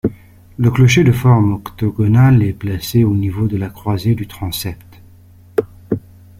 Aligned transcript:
Le 0.57 0.71
clocher, 0.71 1.03
de 1.03 1.11
forme 1.11 1.53
octogonale, 1.53 2.41
est 2.41 2.53
placé 2.53 3.03
au 3.03 3.15
niveau 3.15 3.47
de 3.47 3.55
la 3.55 3.69
croisée 3.69 4.15
du 4.15 4.25
transept. 4.25 4.99